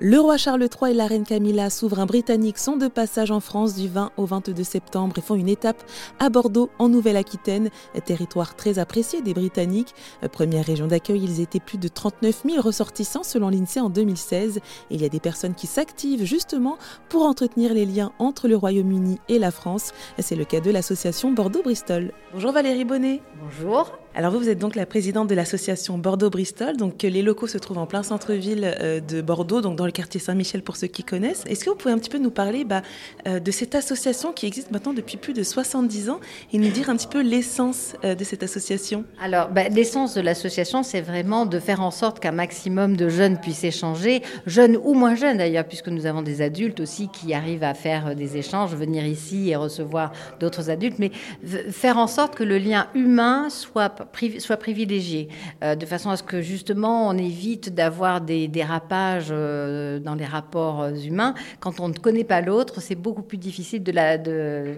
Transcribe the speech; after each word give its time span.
Le 0.00 0.20
roi 0.20 0.36
Charles 0.36 0.62
III 0.62 0.92
et 0.92 0.94
la 0.94 1.08
reine 1.08 1.24
Camilla, 1.24 1.70
souverains 1.70 2.06
britanniques, 2.06 2.58
sont 2.58 2.76
de 2.76 2.86
passage 2.86 3.32
en 3.32 3.40
France 3.40 3.74
du 3.74 3.88
20 3.88 4.12
au 4.16 4.26
22 4.26 4.62
septembre 4.62 5.18
et 5.18 5.20
font 5.20 5.34
une 5.34 5.48
étape 5.48 5.82
à 6.20 6.28
Bordeaux, 6.28 6.70
en 6.78 6.88
Nouvelle-Aquitaine, 6.88 7.70
territoire 8.04 8.54
très 8.54 8.78
apprécié 8.78 9.22
des 9.22 9.34
Britanniques. 9.34 9.96
Première 10.30 10.64
région 10.64 10.86
d'accueil, 10.86 11.24
ils 11.24 11.40
étaient 11.40 11.58
plus 11.58 11.78
de 11.78 11.88
39 11.88 12.42
000 12.48 12.62
ressortissants 12.62 13.24
selon 13.24 13.48
l'INSEE 13.48 13.80
en 13.80 13.90
2016. 13.90 14.58
Et 14.58 14.94
il 14.94 15.02
y 15.02 15.04
a 15.04 15.08
des 15.08 15.18
personnes 15.18 15.56
qui 15.56 15.66
s'activent 15.66 16.24
justement 16.24 16.78
pour 17.08 17.24
entretenir 17.24 17.74
les 17.74 17.84
liens 17.84 18.12
entre 18.20 18.46
le 18.46 18.54
Royaume-Uni 18.54 19.18
et 19.28 19.40
la 19.40 19.50
France. 19.50 19.90
C'est 20.20 20.36
le 20.36 20.44
cas 20.44 20.60
de 20.60 20.70
l'association 20.70 21.32
Bordeaux-Bristol. 21.32 22.12
Bonjour 22.32 22.52
Valérie 22.52 22.84
Bonnet. 22.84 23.20
Bonjour. 23.42 23.98
Alors 24.14 24.32
vous, 24.32 24.38
vous 24.38 24.48
êtes 24.48 24.58
donc 24.58 24.74
la 24.74 24.86
présidente 24.86 25.28
de 25.28 25.34
l'association 25.34 25.98
Bordeaux-Bristol. 25.98 26.76
Donc 26.76 27.02
les 27.02 27.22
locaux 27.22 27.46
se 27.46 27.58
trouvent 27.58 27.78
en 27.78 27.86
plein 27.86 28.02
centre-ville 28.02 28.74
euh, 28.80 29.00
de 29.00 29.20
Bordeaux, 29.20 29.60
donc 29.60 29.76
dans 29.76 29.84
le 29.86 29.92
quartier 29.92 30.18
Saint-Michel 30.18 30.62
pour 30.62 30.76
ceux 30.76 30.86
qui 30.86 31.04
connaissent. 31.04 31.44
Est-ce 31.46 31.64
que 31.64 31.70
vous 31.70 31.76
pouvez 31.76 31.92
un 31.92 31.98
petit 31.98 32.10
peu 32.10 32.18
nous 32.18 32.30
parler 32.30 32.64
bah, 32.64 32.82
euh, 33.26 33.38
de 33.38 33.50
cette 33.50 33.74
association 33.74 34.32
qui 34.32 34.46
existe 34.46 34.70
maintenant 34.70 34.94
depuis 34.94 35.18
plus 35.18 35.34
de 35.34 35.42
70 35.42 36.10
ans 36.10 36.20
et 36.52 36.58
nous 36.58 36.70
dire 36.70 36.90
un 36.90 36.96
petit 36.96 37.06
peu 37.06 37.20
l'essence 37.20 37.94
euh, 38.04 38.14
de 38.14 38.24
cette 38.24 38.42
association? 38.42 39.04
Alors 39.22 39.50
bah, 39.50 39.68
l'essence 39.68 40.14
de 40.14 40.20
l'association, 40.20 40.82
c'est 40.82 41.02
vraiment 41.02 41.46
de 41.46 41.60
faire 41.60 41.82
en 41.82 41.90
sorte 41.90 42.18
qu'un 42.18 42.32
maximum 42.32 42.96
de 42.96 43.08
jeunes 43.08 43.38
puissent 43.38 43.64
échanger, 43.64 44.22
jeunes 44.46 44.78
ou 44.82 44.94
moins 44.94 45.14
jeunes 45.14 45.38
d'ailleurs, 45.38 45.64
puisque 45.64 45.88
nous 45.88 46.06
avons 46.06 46.22
des 46.22 46.40
adultes 46.40 46.80
aussi 46.80 47.08
qui 47.08 47.34
arrivent 47.34 47.62
à 47.62 47.74
faire 47.74 48.16
des 48.16 48.36
échanges, 48.36 48.74
venir 48.74 49.06
ici 49.06 49.50
et 49.50 49.56
recevoir 49.56 50.12
d'autres 50.40 50.70
adultes, 50.70 50.98
mais 50.98 51.12
faire 51.70 51.98
en 51.98 52.06
sorte 52.06 52.34
que 52.34 52.44
le 52.44 52.58
lien 52.58 52.88
humain 52.94 53.48
soit 53.50 53.97
soit 54.38 54.56
privilégié, 54.56 55.28
euh, 55.62 55.74
de 55.74 55.86
façon 55.86 56.10
à 56.10 56.16
ce 56.16 56.22
que 56.22 56.40
justement 56.40 57.08
on 57.08 57.16
évite 57.16 57.74
d'avoir 57.74 58.20
des 58.20 58.48
dérapages 58.48 59.28
euh, 59.30 59.98
dans 59.98 60.14
les 60.14 60.24
rapports 60.24 60.82
euh, 60.82 60.94
humains. 60.94 61.34
Quand 61.60 61.80
on 61.80 61.88
ne 61.88 61.94
connaît 61.94 62.24
pas 62.24 62.40
l'autre, 62.40 62.80
c'est 62.80 62.94
beaucoup 62.94 63.22
plus 63.22 63.38
difficile 63.38 63.82
de, 63.82 63.92
la, 63.92 64.18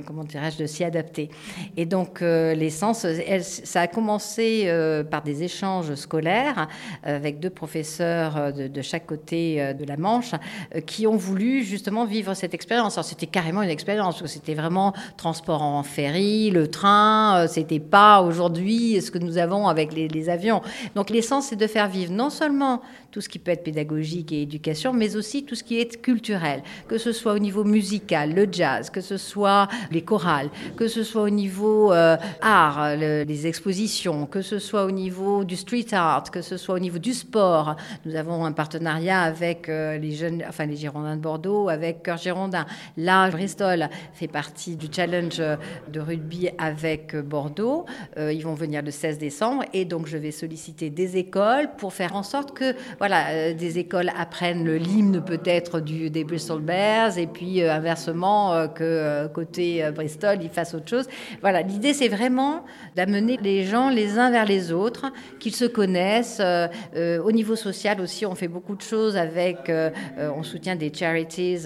comment 0.06 0.24
dirais-je, 0.24 0.58
de 0.58 0.66
s'y 0.66 0.84
adapter. 0.84 1.30
Et 1.76 1.86
donc 1.86 2.20
l'essence, 2.20 3.06
ça 3.40 3.80
a 3.80 3.86
commencé 3.86 4.70
par 5.10 5.22
des 5.22 5.42
échanges 5.42 5.94
scolaires 5.94 6.68
avec 7.02 7.40
deux 7.40 7.50
professeurs 7.50 8.52
de, 8.52 8.68
de 8.68 8.82
chaque 8.82 9.06
côté 9.06 9.74
de 9.74 9.84
la 9.84 9.96
Manche 9.96 10.32
qui 10.86 11.06
ont 11.06 11.16
voulu 11.16 11.62
justement 11.62 12.04
vivre 12.04 12.34
cette 12.34 12.54
expérience. 12.54 12.96
Alors 12.96 13.04
c'était 13.04 13.26
carrément 13.26 13.62
une 13.62 13.70
expérience, 13.70 14.24
c'était 14.26 14.54
vraiment 14.54 14.92
transport 15.16 15.62
en 15.62 15.82
ferry, 15.82 16.50
le 16.50 16.68
train, 16.68 17.46
c'était 17.48 17.80
pas 17.80 18.22
aujourd'hui 18.22 19.00
ce 19.00 19.09
que 19.10 19.18
nous 19.18 19.38
avons 19.38 19.68
avec 19.68 19.92
les, 19.92 20.28
avions. 20.28 20.62
Donc 20.94 21.10
l'essence, 21.10 21.46
c'est 21.46 21.56
de 21.56 21.66
faire 21.66 21.88
vivre 21.88 22.12
non 22.12 22.30
seulement 22.30 22.82
tout 23.10 23.20
ce 23.20 23.28
qui 23.28 23.38
peut 23.38 23.50
être 23.50 23.64
pédagogique 23.64 24.32
et 24.32 24.42
éducation, 24.42 24.92
mais 24.92 25.16
aussi 25.16 25.44
tout 25.44 25.54
ce 25.54 25.64
qui 25.64 25.80
est 25.80 26.00
culturel, 26.00 26.62
que 26.88 26.98
ce 26.98 27.12
soit 27.12 27.32
au 27.32 27.38
niveau 27.38 27.64
musical, 27.64 28.34
le 28.34 28.46
jazz, 28.50 28.90
que 28.90 29.00
ce 29.00 29.16
soit 29.16 29.68
les 29.90 30.02
chorales, 30.02 30.50
que 30.76 30.86
ce 30.88 31.02
soit 31.02 31.22
au 31.22 31.30
niveau 31.30 31.92
euh, 31.92 32.16
art, 32.40 32.96
les 32.96 33.46
expositions, 33.46 34.26
que 34.26 34.42
ce 34.42 34.58
soit 34.58 34.84
au 34.84 34.90
niveau 34.90 35.44
du 35.44 35.56
street 35.56 35.86
art, 35.92 36.30
que 36.30 36.42
ce 36.42 36.56
soit 36.56 36.76
au 36.76 36.78
niveau 36.78 36.98
du 36.98 37.14
sport. 37.14 37.76
Nous 38.04 38.14
avons 38.14 38.44
un 38.44 38.52
partenariat 38.52 39.22
avec 39.22 39.68
euh, 39.68 39.98
les 39.98 40.12
jeunes, 40.12 40.44
enfin 40.48 40.66
les 40.66 40.76
Girondins 40.76 41.16
de 41.16 41.22
Bordeaux, 41.22 41.68
avec 41.68 42.02
Cœur 42.02 42.18
Girondin. 42.18 42.66
Là, 42.96 43.28
Bristol 43.30 43.88
fait 44.12 44.28
partie 44.28 44.76
du 44.76 44.86
challenge 44.92 45.42
de 45.88 46.00
rugby 46.00 46.50
avec 46.58 47.16
Bordeaux. 47.16 47.86
Euh, 48.16 48.32
ils 48.32 48.42
vont 48.42 48.54
venir 48.54 48.82
le 48.82 48.90
16 49.00 49.18
décembre 49.18 49.64
et 49.72 49.86
donc 49.86 50.06
je 50.06 50.18
vais 50.18 50.30
solliciter 50.30 50.90
des 50.90 51.16
écoles 51.16 51.70
pour 51.78 51.94
faire 51.94 52.14
en 52.14 52.22
sorte 52.22 52.52
que 52.52 52.74
voilà 52.98 53.30
euh, 53.30 53.54
des 53.54 53.78
écoles 53.78 54.10
apprennent 54.18 54.62
le 54.64 54.76
l'hymne 54.76 55.24
peut-être 55.24 55.80
du 55.80 56.10
des 56.10 56.22
Bristol 56.22 56.60
Bears 56.60 57.16
et 57.16 57.26
puis 57.26 57.62
euh, 57.62 57.72
inversement 57.72 58.52
euh, 58.52 58.66
que 58.66 59.26
côté 59.28 59.90
Bristol 59.94 60.38
ils 60.42 60.50
fassent 60.50 60.74
autre 60.74 60.88
chose. 60.88 61.06
Voilà, 61.40 61.62
l'idée 61.62 61.94
c'est 61.94 62.08
vraiment 62.08 62.64
d'amener 62.94 63.38
les 63.42 63.64
gens 63.64 63.88
les 63.88 64.18
uns 64.18 64.30
vers 64.30 64.44
les 64.44 64.70
autres, 64.72 65.06
qu'ils 65.38 65.54
se 65.54 65.64
connaissent. 65.64 66.42
au 67.28 67.32
niveau 67.32 67.56
social 67.56 68.00
aussi, 68.00 68.26
on 68.26 68.34
fait 68.34 68.48
beaucoup 68.48 68.76
de 68.76 68.82
choses 68.82 69.16
avec, 69.16 69.70
on 70.18 70.42
soutient 70.42 70.76
des 70.76 70.92
charities 70.92 71.64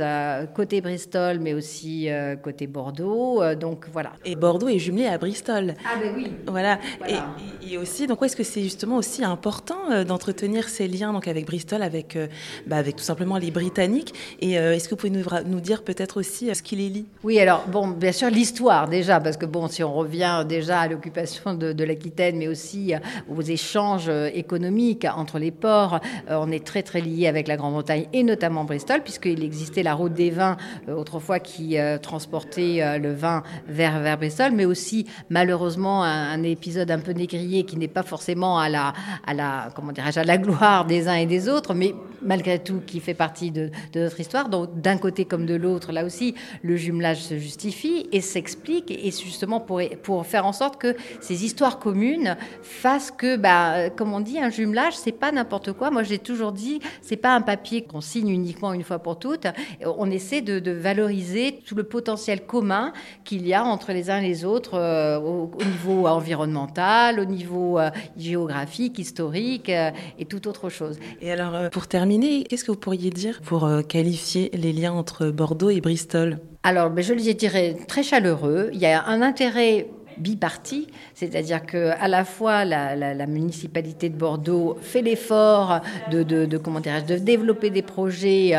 côté 0.54 0.80
Bristol 0.80 1.38
mais 1.40 1.54
aussi 1.54 2.08
côté 2.42 2.66
Bordeaux. 2.66 3.42
donc 3.54 3.86
voilà. 3.92 4.12
Et 4.24 4.36
Bordeaux 4.36 4.68
est 4.68 4.78
jumelé 4.78 5.06
à 5.06 5.18
Bristol. 5.18 5.74
Ah 5.84 5.98
ben 6.00 6.12
oui. 6.16 6.32
Voilà. 6.46 6.78
voilà. 6.98 7.23
Et, 7.70 7.78
aussi, 7.78 8.06
donc, 8.06 8.22
est-ce 8.22 8.36
que 8.36 8.42
c'est 8.42 8.62
justement 8.62 8.96
aussi 8.96 9.24
important 9.24 9.90
euh, 9.90 10.04
d'entretenir 10.04 10.68
ces 10.68 10.86
liens 10.86 11.12
donc 11.12 11.28
avec 11.28 11.46
Bristol, 11.46 11.82
avec, 11.82 12.16
euh, 12.16 12.26
bah, 12.66 12.76
avec 12.76 12.96
tout 12.96 13.04
simplement 13.04 13.38
les 13.38 13.50
Britanniques? 13.50 14.14
Et 14.40 14.58
euh, 14.58 14.74
est-ce 14.74 14.88
que 14.88 14.90
vous 14.90 14.96
pouvez 14.96 15.10
nous, 15.10 15.24
nous 15.46 15.60
dire 15.60 15.82
peut-être 15.82 16.18
aussi 16.18 16.54
ce 16.54 16.62
qui 16.62 16.76
les 16.76 16.88
lie? 16.88 17.06
Oui, 17.22 17.38
alors 17.40 17.64
bon, 17.66 17.88
bien 17.88 18.12
sûr 18.12 18.28
l'histoire 18.30 18.88
déjà, 18.88 19.20
parce 19.20 19.36
que 19.36 19.46
bon, 19.46 19.68
si 19.68 19.82
on 19.82 19.92
revient 19.92 20.44
déjà 20.48 20.80
à 20.80 20.88
l'occupation 20.88 21.54
de, 21.54 21.72
de 21.72 21.84
l'Aquitaine, 21.84 22.36
mais 22.36 22.48
aussi 22.48 22.94
aux 23.28 23.42
échanges 23.42 24.10
économiques 24.34 25.06
entre 25.16 25.38
les 25.38 25.50
ports, 25.50 26.00
on 26.28 26.50
est 26.50 26.64
très 26.64 26.82
très 26.82 27.00
lié 27.00 27.26
avec 27.26 27.48
la 27.48 27.56
Grande-Bretagne 27.56 28.06
et 28.12 28.22
notamment 28.22 28.64
Bristol, 28.64 29.02
puisqu'il 29.02 29.42
existait 29.42 29.82
la 29.82 29.94
route 29.94 30.12
des 30.12 30.30
vins 30.30 30.56
autrefois 30.88 31.38
qui 31.38 31.76
transportait 32.02 32.98
le 32.98 33.12
vin 33.12 33.42
vers, 33.68 34.00
vers 34.00 34.18
Bristol, 34.18 34.52
mais 34.52 34.64
aussi 34.64 35.06
malheureusement 35.30 36.04
un, 36.04 36.32
un 36.32 36.42
épisode 36.42 36.90
un 36.90 36.98
peu 36.98 37.13
négrier 37.14 37.64
qui 37.64 37.76
n'est 37.76 37.88
pas 37.88 38.02
forcément 38.02 38.58
à 38.58 38.68
la, 38.68 38.92
à 39.26 39.34
la, 39.34 39.68
comment 39.74 39.92
à 39.96 40.24
la 40.24 40.38
gloire 40.38 40.84
des 40.84 41.08
uns 41.08 41.14
et 41.14 41.26
des 41.26 41.48
autres, 41.48 41.74
mais 41.74 41.94
malgré 42.22 42.58
tout 42.58 42.80
qui 42.86 43.00
fait 43.00 43.14
partie 43.14 43.50
de, 43.50 43.70
notre 43.94 44.20
histoire. 44.20 44.48
Donc 44.48 44.80
d'un 44.80 44.98
côté 44.98 45.24
comme 45.24 45.46
de 45.46 45.54
l'autre, 45.54 45.92
là 45.92 46.04
aussi, 46.04 46.34
le 46.62 46.76
jumelage 46.76 47.22
se 47.22 47.38
justifie 47.38 48.06
et 48.12 48.20
s'explique, 48.20 48.90
et 48.90 49.10
justement 49.10 49.60
pour, 49.60 49.80
pour 50.02 50.26
faire 50.26 50.46
en 50.46 50.52
sorte 50.52 50.80
que 50.80 50.96
ces 51.20 51.44
histoires 51.44 51.78
communes 51.78 52.36
fassent 52.62 53.10
que, 53.10 53.36
bah, 53.36 53.90
comme 53.90 54.12
on 54.12 54.20
dit, 54.20 54.38
un 54.38 54.50
jumelage, 54.50 54.94
c'est 54.96 55.12
pas 55.12 55.32
n'importe 55.32 55.72
quoi. 55.72 55.90
Moi, 55.90 56.02
j'ai 56.02 56.18
toujours 56.18 56.52
dit, 56.52 56.80
c'est 57.02 57.16
pas 57.16 57.34
un 57.34 57.40
papier 57.40 57.82
qu'on 57.82 58.00
signe 58.00 58.28
uniquement 58.28 58.72
une 58.72 58.82
fois 58.82 58.98
pour 58.98 59.18
toutes. 59.18 59.46
On 59.84 60.10
essaie 60.10 60.40
de, 60.40 60.74
valoriser 60.74 61.60
tout 61.64 61.74
le 61.74 61.84
potentiel 61.84 62.46
commun 62.46 62.92
qu'il 63.24 63.46
y 63.46 63.54
a 63.54 63.64
entre 63.64 63.92
les 63.92 64.10
uns 64.10 64.18
et 64.18 64.26
les 64.26 64.44
autres 64.44 64.74
euh, 64.74 65.18
au, 65.20 65.50
au, 65.54 65.64
niveau 65.64 66.06
environnemental, 66.06 67.03
au 67.12 67.24
niveau 67.24 67.78
euh, 67.78 67.90
géographique, 68.16 68.98
historique 68.98 69.68
euh, 69.68 69.90
et 70.18 70.24
tout 70.24 70.48
autre 70.48 70.68
chose. 70.68 70.98
Et 71.20 71.30
alors, 71.30 71.54
euh, 71.54 71.68
pour 71.68 71.86
terminer, 71.86 72.44
qu'est-ce 72.44 72.64
que 72.64 72.72
vous 72.72 72.78
pourriez 72.78 73.10
dire 73.10 73.40
pour 73.42 73.68
qualifier 73.88 74.50
les 74.54 74.72
liens 74.72 74.92
entre 74.92 75.26
Bordeaux 75.26 75.70
et 75.70 75.80
Bristol? 75.80 76.38
Alors, 76.62 76.90
ben, 76.90 77.04
je 77.04 77.12
les 77.12 77.34
dirais 77.34 77.76
très 77.86 78.02
chaleureux. 78.02 78.70
Il 78.72 78.80
y 78.80 78.86
a 78.86 79.04
un 79.06 79.20
intérêt 79.20 79.88
biparti, 80.16 80.86
c'est-à-dire 81.14 81.66
que 81.66 81.90
à 82.00 82.06
la 82.06 82.24
fois 82.24 82.64
la, 82.64 83.26
municipalité 83.26 84.08
de 84.08 84.16
Bordeaux 84.16 84.78
fait 84.80 85.02
l'effort 85.02 85.80
de, 86.12 86.22
de, 86.22 86.56
comment 86.56 86.78
de 86.78 87.18
développer 87.18 87.70
des 87.70 87.82
projets 87.82 88.54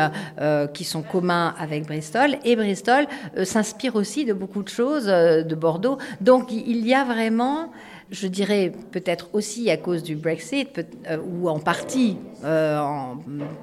qui 0.74 0.84
sont 0.84 1.00
communs 1.00 1.54
avec 1.58 1.86
Bristol, 1.86 2.36
et 2.44 2.56
Bristol 2.56 3.06
s'inspire 3.44 3.96
aussi 3.96 4.26
de 4.26 4.34
beaucoup 4.34 4.62
de 4.62 4.68
choses 4.68 5.06
de 5.06 5.54
Bordeaux. 5.54 5.96
Donc 6.20 6.52
il 6.52 6.86
y 6.86 6.92
a 6.92 7.04
vraiment 7.04 7.70
je 8.10 8.26
dirais 8.26 8.72
peut-être 8.92 9.28
aussi 9.32 9.70
à 9.70 9.76
cause 9.76 10.02
du 10.02 10.16
Brexit, 10.16 10.80
euh, 11.08 11.18
ou 11.18 11.48
en 11.48 11.58
partie 11.58 12.16
euh, 12.44 12.80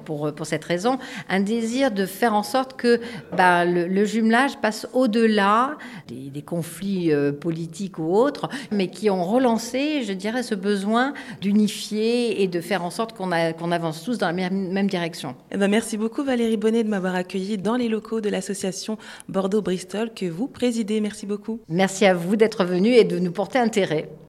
pour, 0.04 0.32
pour 0.34 0.46
cette 0.46 0.64
raison, 0.64 0.98
un 1.28 1.40
désir 1.40 1.90
de 1.90 2.06
faire 2.06 2.34
en 2.34 2.42
sorte 2.42 2.74
que 2.74 3.00
bah, 3.36 3.64
le, 3.64 4.04
jumelage 4.04 4.58
passe 4.60 4.86
au-delà 4.92 5.76
des, 6.08 6.42
conflits 6.42 7.12
euh, 7.12 7.32
politiques 7.32 7.98
ou 7.98 8.14
autres, 8.14 8.48
mais 8.70 8.88
qui 8.88 9.08
ont 9.08 9.24
relancé, 9.24 10.02
je 10.02 10.12
dirais, 10.12 10.42
ce 10.42 10.54
besoin 10.54 11.14
d'unifier 11.40 12.42
et 12.42 12.48
de 12.48 12.60
faire 12.60 12.84
en 12.84 12.90
sorte 12.90 13.16
qu'on 13.16 13.30
qu'on 13.58 13.72
avance 13.72 14.04
tous 14.04 14.18
dans 14.18 14.26
la 14.26 14.32
même, 14.32 14.86
direction. 14.86 15.34
Eh 15.50 15.56
ben 15.56 15.68
merci 15.68 15.96
beaucoup 15.96 16.22
Valérie 16.22 16.58
Bonnet 16.58 16.84
de 16.84 16.88
m'avoir 16.88 17.14
accueilli 17.14 17.56
dans 17.56 17.76
les 17.76 17.88
locaux 17.88 18.20
de 18.20 18.28
l'association 18.28 18.98
Bordeaux-Bristol 19.28 20.10
que 20.14 20.26
vous 20.26 20.46
présidez. 20.46 21.00
Merci 21.00 21.24
beaucoup. 21.24 21.60
Merci 21.68 22.04
à 22.04 22.12
vous 22.12 22.36
d'être 22.36 22.64
venu 22.64 22.90
et 22.90 23.04
de 23.04 23.18
nous 23.18 23.32
porter 23.32 23.58
intérêt. 23.58 24.10